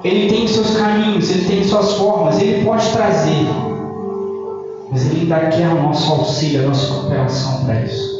[0.05, 3.47] Ele tem seus caminhos, ele tem suas formas, ele pode trazer.
[4.91, 8.12] Mas ele ainda quer o nosso auxílio, a nossa cooperação para isso.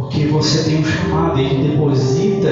[0.00, 2.48] Porque você tem um chamado, ele deposita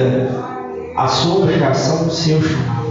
[0.95, 2.89] a sua obrigação no seu chamado.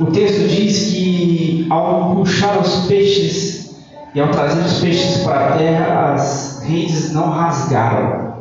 [0.00, 3.76] O texto diz que ao puxar os peixes
[4.14, 8.34] e ao trazer os peixes para a terra, as redes não rasgaram.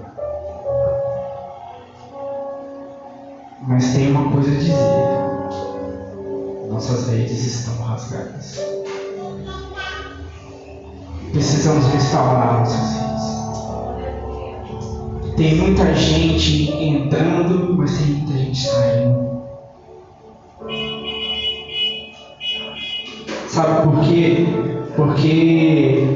[3.61, 4.73] Mas tem uma coisa a dizer:
[6.69, 8.84] nossas redes estão rasgadas.
[11.35, 13.25] Precisamos restaurar nossas redes.
[15.35, 19.35] Tem muita gente entrando, mas tem muita gente saindo.
[23.49, 24.47] Sabe por quê?
[24.95, 26.07] Porque,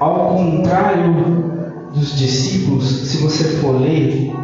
[0.00, 1.14] ao contrário
[1.94, 4.34] dos discípulos, se você for ler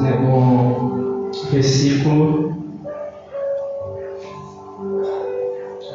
[0.00, 2.56] né, no versículo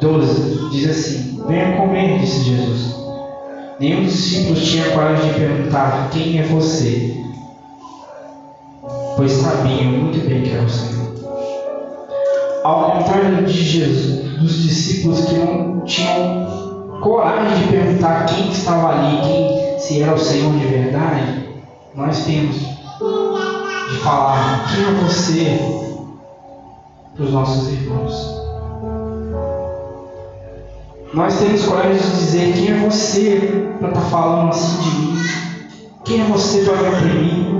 [0.04, 2.94] 12, diz assim: Venha comer, disse Jesus.
[3.80, 7.24] Nenhum dos discípulos tinha coragem de perguntar: Quem é você?
[9.16, 11.14] Pois sabiam muito bem que era o Senhor.
[12.64, 19.20] Ao contrário de Jesus, dos discípulos que não tinham coragem de perguntar quem estava ali,
[19.22, 21.48] quem se era o Senhor de verdade,
[21.94, 25.58] nós temos de falar quem é você
[27.14, 28.43] para os nossos irmãos.
[31.14, 35.16] Nós temos coragem de dizer quem é você para estar tá falando assim de mim.
[36.04, 37.54] Quem é você para me oprimir?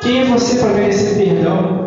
[0.00, 1.86] Quem é você para merecer perdão?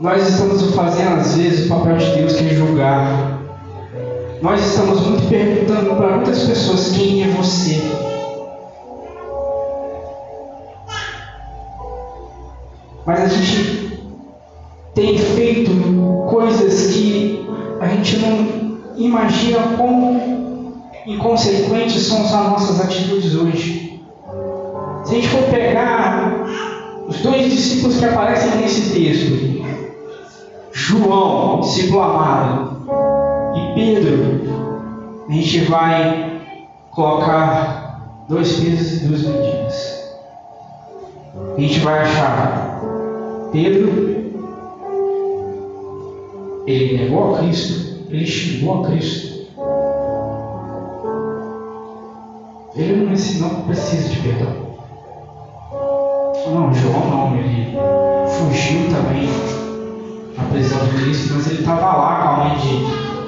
[0.00, 3.38] Nós estamos fazendo, às vezes, o papel de Deus que é julgar.
[4.40, 7.78] Nós estamos muito perguntando para muitas pessoas quem é você.
[13.04, 13.89] Mas a gente
[15.34, 15.70] feito
[16.28, 17.48] coisas que
[17.80, 24.00] a gente não imagina quão inconsequentes são as nossas atitudes hoje.
[25.04, 26.44] Se a gente for pegar
[27.08, 29.60] os dois discípulos que aparecem nesse texto,
[30.72, 32.70] João, discípulo amado,
[33.56, 36.40] e Pedro, a gente vai
[36.90, 40.00] colocar dois pesos e duas medidas.
[41.56, 42.80] A gente vai achar
[43.52, 44.19] Pedro,
[46.66, 49.30] ele negou a Cristo, ele xingou a Cristo.
[52.76, 54.70] Ele não ensinou que precisa de perdão.
[56.52, 57.76] Não, João não, ele
[58.26, 59.28] fugiu também
[60.36, 62.58] na prisão de Cristo, mas ele estava lá com a mãe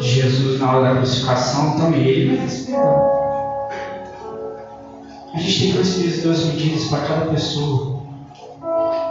[0.00, 3.12] de Jesus na hora da crucificação, então ele merece perdão.
[5.34, 8.02] A gente tem dois pesos, duas medidas para cada pessoa.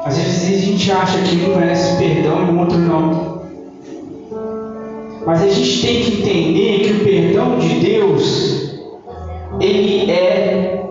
[0.05, 3.30] Às vezes a gente acha que um merece perdão e o outro não.
[5.25, 8.79] Mas a gente tem que entender que o perdão de Deus,
[9.59, 10.83] ele é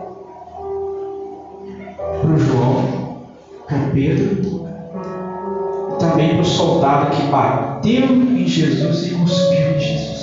[2.20, 3.18] para o João,
[3.66, 4.68] para o Pedro,
[5.98, 10.20] também para o soldado que bateu em Jesus e cuspiu em Jesus.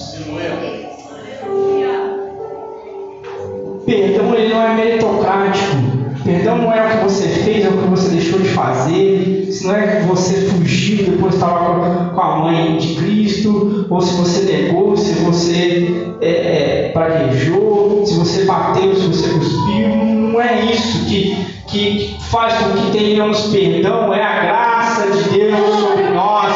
[3.87, 5.77] Perdão ele não é meritocrático.
[6.25, 9.36] Perdão não é o que você fez, é o que você deixou de fazer.
[9.57, 14.13] Se não é que você fugiu depois estava com a mãe de Cristo, ou se
[14.13, 19.89] você negou, se você é, é, praguejou, se você bateu, se você cuspiu.
[19.89, 21.35] Não é isso que,
[21.65, 26.53] que faz com que tenhamos perdão, é a graça de Deus sobre nós.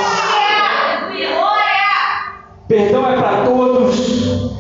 [2.68, 4.52] Perdão é para todos.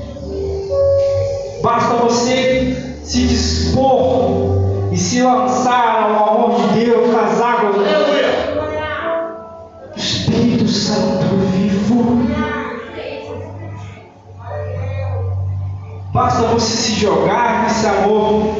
[1.61, 4.61] Basta você se dispor
[4.91, 7.80] e se lançar ao amor de Deus nas águas.
[16.13, 18.53] Basta você se jogar nesse amor.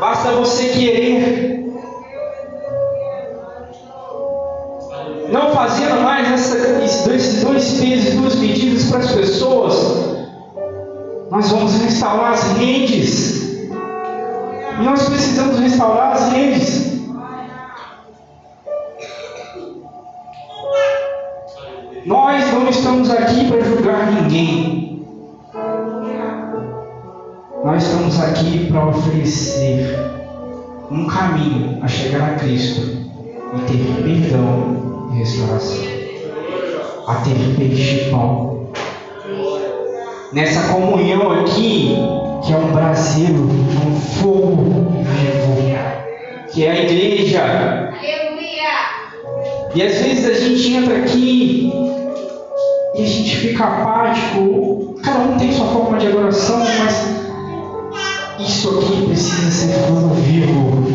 [0.00, 1.64] Basta você querer.
[5.30, 10.10] Não fazendo mais essa, esses dois pesos duas medidas para as pessoas.
[11.30, 13.68] Nós vamos restaurar as redes.
[14.80, 16.90] E nós precisamos restaurar as redes.
[22.04, 24.69] Nós não estamos aqui para julgar ninguém.
[28.10, 29.96] Estamos aqui para oferecer
[30.90, 32.80] um caminho a chegar a Cristo
[33.54, 35.84] e ter perdão e restauração.
[37.06, 38.68] A ter peixe e pão.
[40.32, 41.96] Nessa comunhão aqui,
[42.44, 44.56] que é um braseiro, um fogo
[45.02, 47.90] vivo, que é a igreja.
[49.72, 51.72] E às vezes a gente entra aqui
[52.96, 54.96] e a gente fica apático.
[55.02, 57.29] Cada um tem sua forma de adoração, mas
[58.50, 60.90] isso aqui precisa ser fogo vivo.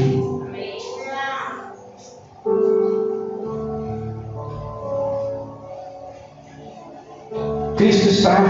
[7.78, 8.44] Cristo está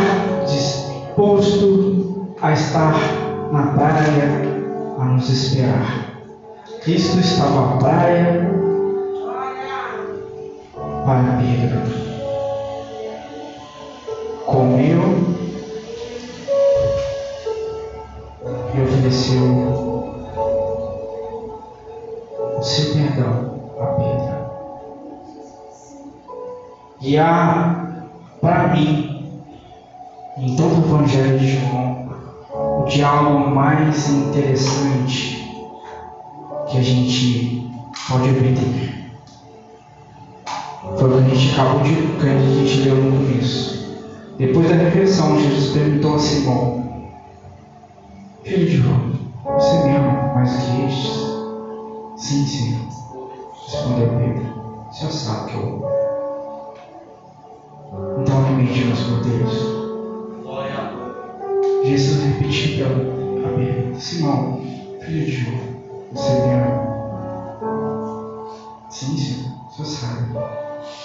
[0.48, 2.96] disposto a estar
[3.52, 4.42] na praia
[5.00, 6.10] a nos esperar.
[6.82, 8.52] Cristo estava na praia
[11.06, 11.80] para Pedro.
[14.48, 15.35] Comeu
[19.06, 19.44] ofereceu
[22.58, 24.36] o seu perdão a Pedro.
[27.02, 28.02] E há,
[28.42, 29.40] para mim,
[30.38, 32.10] em todo o Evangelho de João,
[32.82, 35.54] o diálogo mais interessante
[36.68, 37.70] que a gente
[38.10, 39.12] pode obter.
[40.98, 43.76] Foi o que a gente acabou de, que a gente leu no começo.
[44.38, 46.85] Depois da refeição, Jesus perguntou a Simão,
[48.46, 49.02] Filho de João,
[49.58, 51.16] você me ama mais que estes?
[52.16, 52.86] Sim, Senhor.
[53.66, 54.46] Respondeu Pedro.
[54.88, 55.84] O Senhor sabe que eu amo.
[58.22, 59.52] Então alimente meus cordeiros.
[61.86, 62.86] Jesus repetiu
[63.42, 64.62] para a pergunta: Simão,
[65.02, 65.60] filho de João,
[66.14, 66.86] você me ama?
[68.92, 69.56] Sim, Senhor.
[69.68, 70.24] O Senhor sabe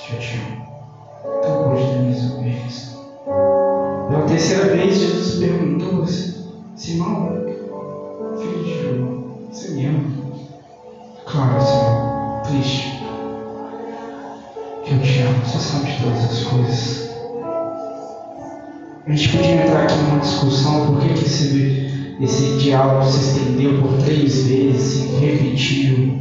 [0.06, 0.60] que eu te amo.
[1.38, 2.96] Então cuide das minhas ovelhas.
[4.10, 6.04] Pela terceira vez, Jesus perguntou:
[6.80, 7.28] Simão,
[8.38, 10.00] filho de João, você me ama?
[11.26, 12.40] Claro, Senhor.
[12.48, 13.02] Triste.
[14.82, 15.44] Que eu te amo.
[15.44, 17.10] Você sabe de todas as coisas.
[19.06, 23.98] A gente podia entrar aqui numa discussão por que esse, esse diálogo se estendeu por
[23.98, 26.18] três vezes, se repetiu.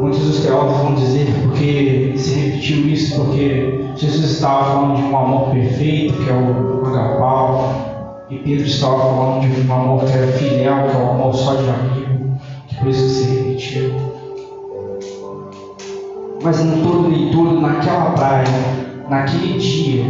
[0.00, 5.18] Muitos dos teólogos vão dizer porque se repetiu isso porque Jesus estava falando de um
[5.18, 7.89] amor perfeito, que é o agapau,
[8.30, 11.54] e Pedro estava falando de um amor que era filial, que é o amor só
[11.54, 13.94] de amigo, que por isso que se repetiu.
[16.42, 18.46] Mas no todo e tudo, naquela praia,
[19.08, 20.04] naquele dia,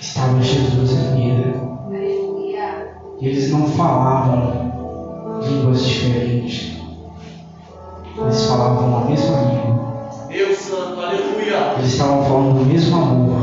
[0.00, 1.68] estava Jesus e Pedro.
[3.20, 6.78] E eles não falavam línguas diferentes.
[8.16, 9.88] Eles falavam a mesma língua.
[10.28, 11.74] Deus Santo, aleluia.
[11.78, 13.37] Eles estavam falando do mesmo amor.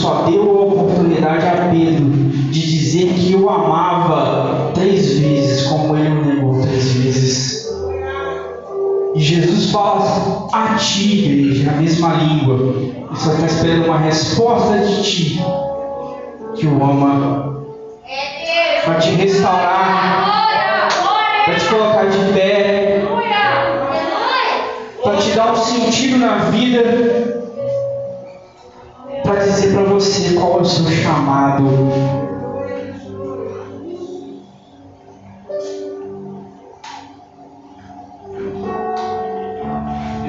[0.00, 2.06] Só deu a oportunidade a Pedro
[2.50, 7.68] de dizer que o amava três vezes, como ele o negou três vezes.
[9.14, 12.76] E Jesus fala a ti, igreja, na mesma língua.
[13.12, 15.44] E só está esperando uma resposta de ti,
[16.56, 17.62] que o ama,
[18.86, 20.88] para te restaurar,
[21.44, 23.04] para te colocar de pé,
[25.02, 27.39] para te dar um sentido na vida
[29.44, 31.64] dizer para você qual é o seu chamado.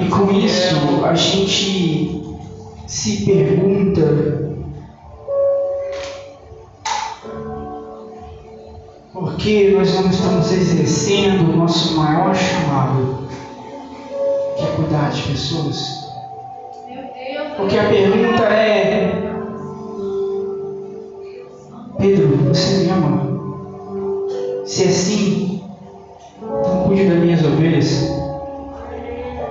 [0.00, 2.36] E com isso a gente
[2.86, 4.02] se pergunta
[9.12, 13.28] por que nós não estamos exercendo o nosso maior chamado,
[14.56, 16.01] que é cuidar de pessoas.
[17.56, 19.12] Porque a pergunta é:
[21.98, 23.32] Pedro, você me ama?
[24.64, 25.62] Se é sim,
[26.38, 28.10] então cuide das minhas ovelhas.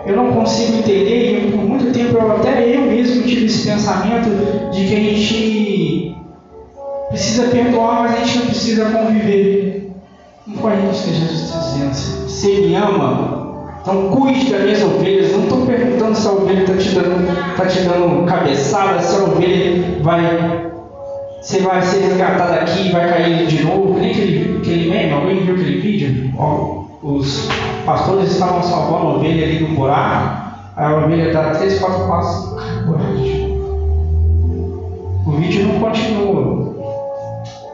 [0.05, 4.71] Eu não consigo entender, e por muito tempo eu, até eu mesmo tive esse pensamento
[4.71, 6.15] de que a gente
[7.09, 9.91] precisa perdoar, mas a gente não precisa conviver.
[10.47, 11.93] Não foi isso que Jesus está dizendo.
[12.27, 13.40] Você me ama?
[13.81, 15.31] Então cuide das minhas ovelhas.
[15.31, 19.23] Não estou perguntando se a ovelha está te, dando, tá te dando cabeçada, se a
[19.23, 20.71] ovelha vai.
[21.41, 23.99] Você vai ser resgatada aqui e vai cair de novo.
[23.99, 26.31] Nem aquele, aquele meme, alguém viu aquele vídeo?
[26.37, 27.49] Ó, os
[27.83, 30.51] pastores estavam salvando a ovelha ali no buraco.
[30.77, 32.51] A ovelha dá três, quatro passos.
[35.25, 36.75] O vídeo não continua.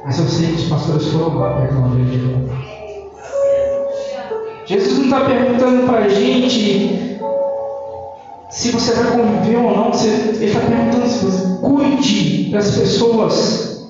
[0.05, 2.57] Mas eu sei que os pastores foram lá perto da ovelha de novo.
[4.68, 7.18] Jesus não está perguntando para a gente
[8.49, 9.91] se você vai conviver ou não.
[9.93, 13.88] Ele está perguntando se você cuide das pessoas.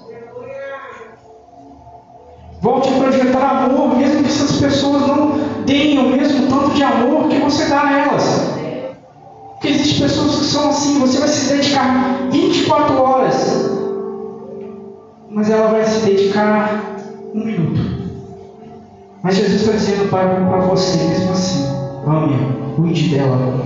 [2.62, 7.28] Volte a projetar amor, mesmo que essas pessoas não tenham o mesmo tanto de amor
[7.28, 8.58] que você dá a elas.
[9.54, 13.72] Porque existem pessoas que são assim, você vai se dedicar 24 horas,
[15.32, 16.98] mas ela vai se dedicar
[17.34, 17.97] um minuto.
[19.24, 21.66] Mas Jesus está dizendo para você, mesmo assim,
[22.06, 23.66] ame, cuide dela.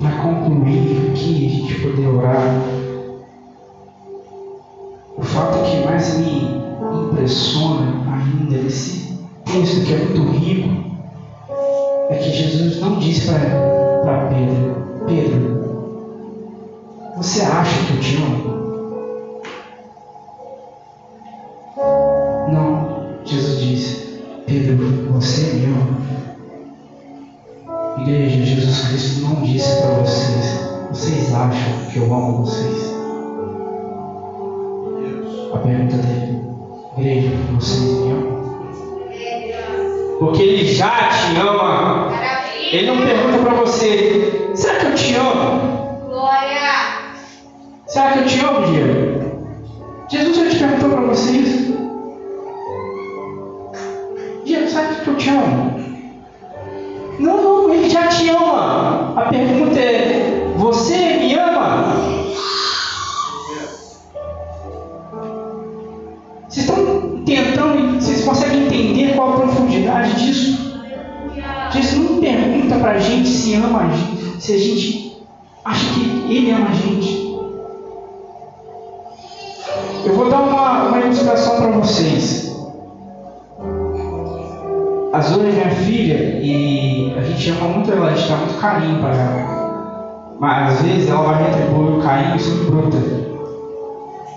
[0.00, 2.60] Para concluir aqui, a gente poder orar,
[5.16, 6.62] o fato que mais me
[7.10, 10.88] impressiona ainda nesse texto que é muito rico
[12.10, 15.57] é que Jesus não disse para Pedro, Pedro,
[17.18, 19.42] você acha que eu te amo?
[22.52, 25.98] Não, Jesus disse, Pedro, você me ama.
[28.02, 30.60] Igreja, Jesus Cristo não disse para vocês,
[30.92, 32.94] vocês acham que eu amo vocês?
[35.52, 36.40] A pergunta dele,
[36.98, 38.38] igreja, vocês me amam?
[40.20, 42.12] Porque ele já te ama.
[42.70, 45.78] Ele não pergunta para você, será que eu te amo?
[47.88, 49.18] Será que eu te amo, Diego?
[50.10, 51.78] Jesus já te perguntou para você isso?
[54.44, 55.80] Diego, será que eu te amo?
[57.18, 59.14] Não, não, ele já te ama.
[59.16, 61.94] A pergunta é: você me ama?
[66.46, 70.76] Vocês estão tentando, vocês conseguem entender qual a profundidade disso?
[71.72, 75.16] Jesus não pergunta para a gente se ama a gente, se a gente
[75.64, 77.27] acha que ele ama a gente.
[81.58, 82.48] Para vocês.
[85.12, 88.60] A Zoe é minha filha e a gente ama muito ela, a gente dá muito
[88.60, 90.36] carinho para ela.
[90.38, 92.98] Mas às vezes ela vai retribuir o carinho sendo bruta.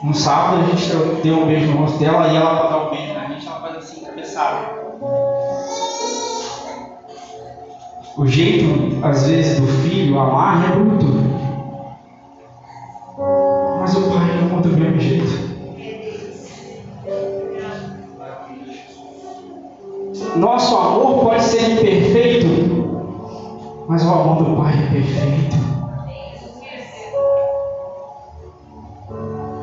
[0.03, 0.91] No sábado a gente
[1.21, 3.77] deu um beijo no rosto dela e ela, dar um beijo na gente, ela faz
[3.77, 4.81] assim, cabeçada.
[8.17, 11.05] O jeito, às vezes, do filho amar é bruto.
[13.79, 15.20] Mas o pai ama do mesmo jeito.
[20.35, 22.47] Nosso amor pode ser imperfeito,
[23.87, 25.57] mas o amor do Pai é perfeito.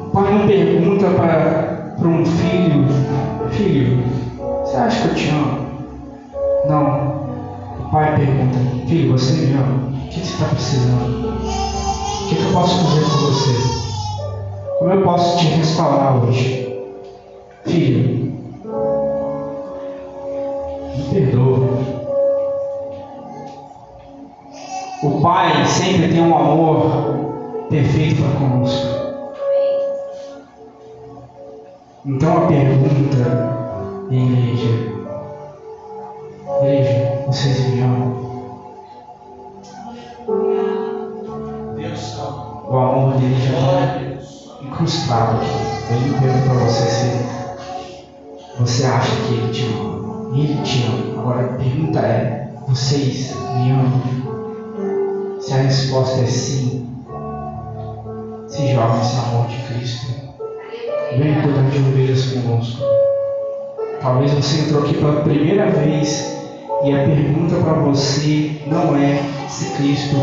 [0.06, 2.86] O pai não pergunta para, um filho:
[3.50, 4.04] Filho,
[4.62, 5.68] você acha que eu te amo?
[6.68, 7.18] Não.
[7.80, 9.88] O pai pergunta: Filho, você me ama?
[10.04, 11.28] O que você está precisando?
[11.28, 13.78] O que eu posso fazer por você?
[14.78, 16.68] Como eu posso te restaurar hoje?
[17.64, 18.28] Filho,
[20.99, 21.99] me perdoa.
[25.03, 28.99] o Pai sempre tem um amor perfeito para conosco.
[32.05, 34.92] Então a pergunta, igreja,
[36.62, 38.28] igreja, vocês me amam?
[42.70, 45.49] O amor dele já está incrustado aqui.
[45.90, 47.38] Ele pergunta para você se
[48.59, 49.88] você acha que ele te ama.
[50.33, 51.20] Ele te ama.
[51.20, 55.39] Agora a pergunta é: vocês me amam?
[55.41, 56.87] Se a resposta é sim,
[58.47, 60.07] se joga esse amor de Cristo.
[61.16, 62.83] Vem cuidar de ovelhas conosco.
[64.01, 66.39] Talvez você entrou aqui pela primeira vez
[66.85, 70.16] e a pergunta para você não é se Cristo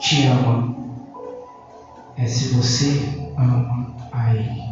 [0.00, 0.74] te ama,
[2.18, 4.71] é se você ama a Ele.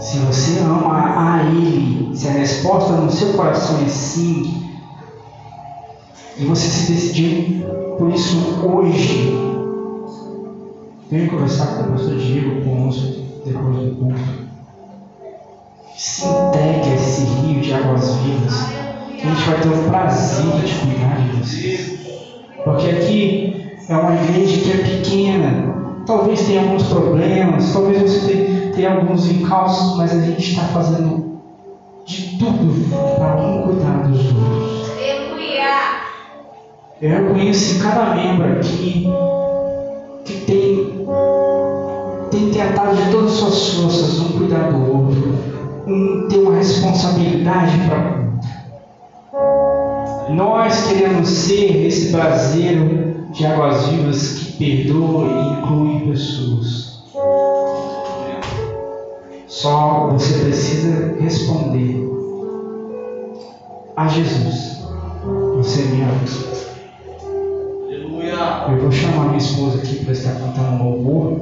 [0.00, 4.70] Se você ama a Ele, se a resposta no seu coração é sim,
[6.38, 7.66] e você se decidiu
[7.98, 9.30] por isso hoje,
[11.10, 14.20] venha conversar com o pastor Diego Ponço depois do culto.
[15.94, 20.74] Se entregue a esse rio de águas vivas, a gente vai ter o prazer de
[20.76, 22.00] cuidar de vocês.
[22.64, 25.74] Porque aqui é uma igreja que é pequena,
[26.06, 31.38] talvez tenha alguns problemas, talvez você tenha, tenha alguns encalços, mas a gente está fazendo
[32.06, 34.90] de tudo para um cuidar dos outros.
[37.02, 39.06] Eu reconheço cada membro aqui
[40.24, 41.06] que tem,
[42.30, 45.34] tem tentado de todas as suas forças um cuidar do outro,
[45.86, 48.20] um ter uma responsabilidade para
[50.30, 56.89] nós queremos ser esse braseiro de águas vivas que perdoa e inclui pessoas.
[59.60, 62.10] Só você precisa responder
[63.94, 64.86] a Jesus.
[65.58, 66.14] Você me ama.
[67.84, 68.72] Aleluia.
[68.72, 71.40] Eu vou chamar minha esposa aqui para estar cantando um louvor.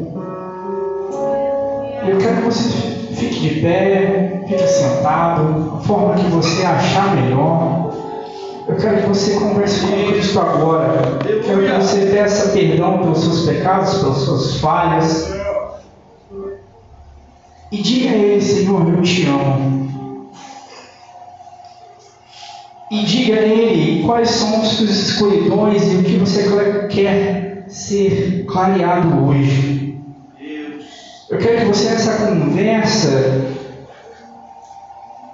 [2.08, 2.68] Eu quero que você
[3.14, 7.94] fique de pé, fique sentado, a forma que você achar melhor.
[8.66, 11.20] Eu quero que você converse com Cristo agora.
[11.24, 15.37] Eu quero que você peça perdão pelos seus pecados, pelas suas falhas.
[17.70, 20.30] E diga a Ele, Senhor, eu te amo.
[22.90, 26.44] E diga a Ele quais são as suas escuridões e o que você
[26.88, 30.00] quer ser clareado hoje.
[31.30, 33.58] Eu quero que você nessa conversa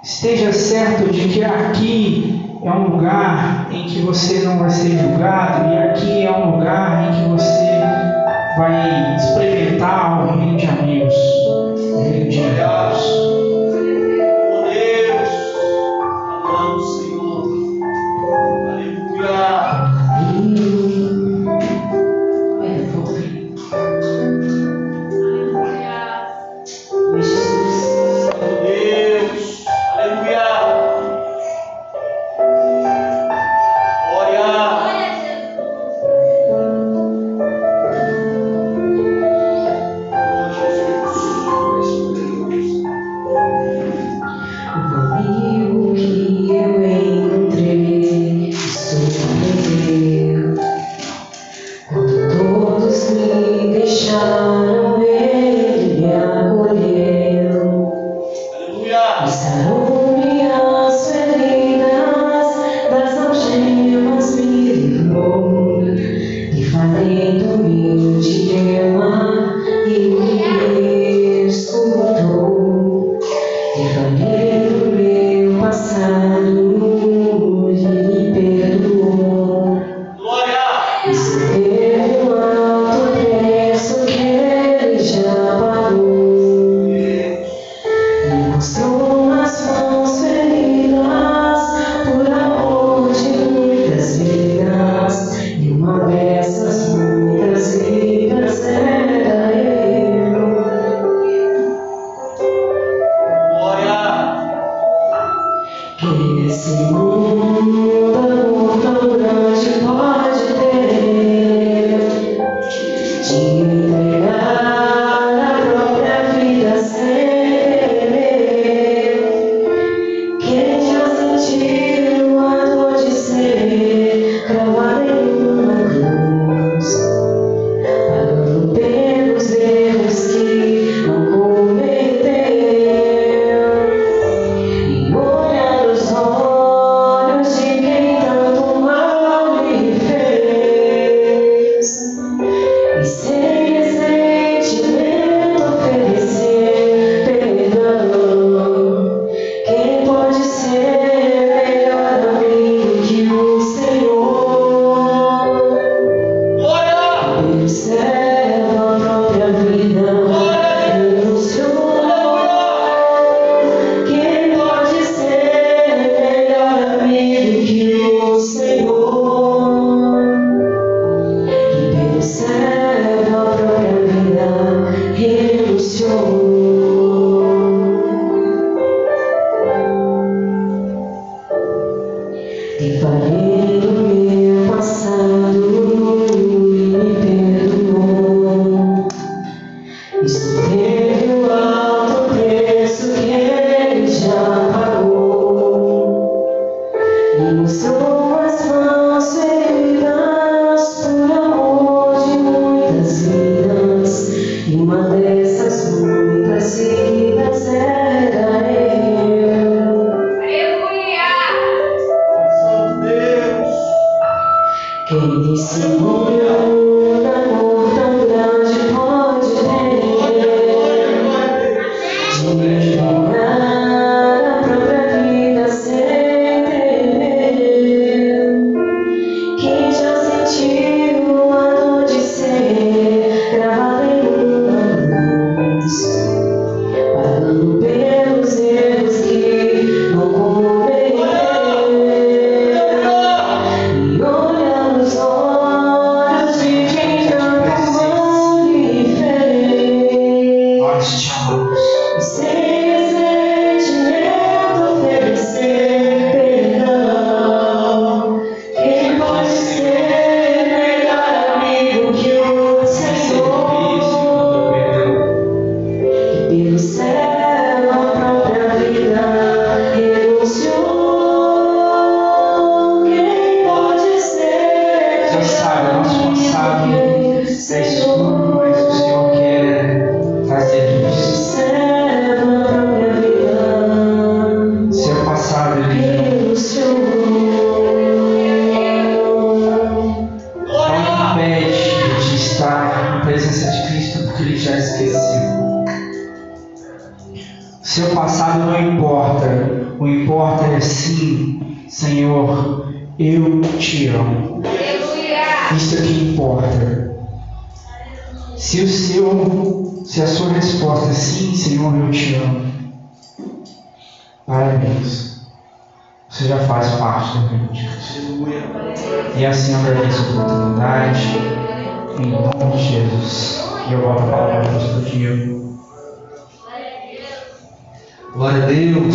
[0.03, 5.73] esteja certo de que aqui é um lugar em que você não vai ser julgado
[5.73, 7.79] e aqui é um lugar em que você
[8.57, 11.13] vai experimentar o reino de amigos,
[12.29, 13.14] Deus.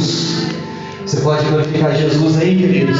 [0.00, 0.46] Deus.
[1.04, 2.98] Você pode glorificar Jesus aí, queridos?